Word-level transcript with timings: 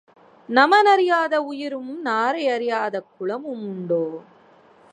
நமன் 0.49 0.85
அறியாத 0.85 1.41
உயிரும் 1.41 2.01
நாரை 2.01 2.49
அறியாத 2.49 3.03
குளமும் 3.17 3.63
உண்டோ? 3.67 4.03